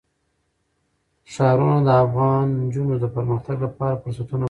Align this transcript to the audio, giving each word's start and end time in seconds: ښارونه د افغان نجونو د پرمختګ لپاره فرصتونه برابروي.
ښارونه 1.33 1.77
د 1.87 1.89
افغان 2.03 2.45
نجونو 2.63 2.95
د 2.99 3.05
پرمختګ 3.15 3.57
لپاره 3.65 3.99
فرصتونه 4.01 4.27
برابروي. 4.29 4.39